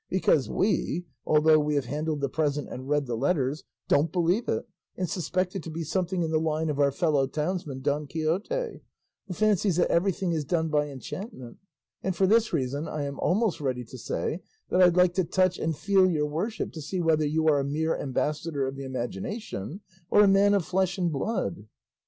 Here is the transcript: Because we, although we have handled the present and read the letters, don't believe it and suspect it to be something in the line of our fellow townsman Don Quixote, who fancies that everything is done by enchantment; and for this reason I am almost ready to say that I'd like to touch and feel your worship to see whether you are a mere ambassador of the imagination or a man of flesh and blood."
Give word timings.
Because 0.09 0.49
we, 0.49 1.05
although 1.27 1.59
we 1.59 1.75
have 1.75 1.85
handled 1.85 2.21
the 2.21 2.27
present 2.27 2.67
and 2.69 2.89
read 2.89 3.05
the 3.05 3.13
letters, 3.15 3.65
don't 3.87 4.11
believe 4.11 4.47
it 4.49 4.65
and 4.97 5.07
suspect 5.07 5.55
it 5.55 5.61
to 5.61 5.69
be 5.69 5.83
something 5.83 6.23
in 6.23 6.31
the 6.31 6.39
line 6.39 6.71
of 6.71 6.79
our 6.79 6.91
fellow 6.91 7.27
townsman 7.27 7.81
Don 7.81 8.07
Quixote, 8.07 8.81
who 9.27 9.33
fancies 9.35 9.75
that 9.75 9.91
everything 9.91 10.31
is 10.31 10.43
done 10.43 10.69
by 10.69 10.87
enchantment; 10.87 11.57
and 12.01 12.15
for 12.15 12.25
this 12.25 12.51
reason 12.51 12.87
I 12.87 13.03
am 13.03 13.19
almost 13.19 13.61
ready 13.61 13.83
to 13.83 13.97
say 13.99 14.41
that 14.71 14.81
I'd 14.81 14.97
like 14.97 15.13
to 15.13 15.23
touch 15.23 15.59
and 15.59 15.77
feel 15.77 16.09
your 16.09 16.25
worship 16.25 16.73
to 16.73 16.81
see 16.81 16.99
whether 16.99 17.27
you 17.27 17.47
are 17.47 17.59
a 17.59 17.63
mere 17.63 17.95
ambassador 17.95 18.65
of 18.67 18.75
the 18.75 18.85
imagination 18.85 19.81
or 20.09 20.23
a 20.23 20.27
man 20.27 20.55
of 20.55 20.65
flesh 20.65 20.97
and 20.97 21.11
blood." 21.11 21.67